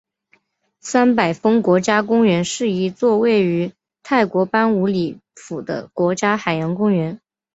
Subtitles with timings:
[0.79, 7.21] 三百峰国家公园是一座位于泰国班武里府的国家海洋公园。